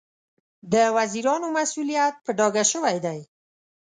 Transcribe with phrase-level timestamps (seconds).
[0.73, 3.19] د وزیرانو مسوولیت په ډاګه شوی دی.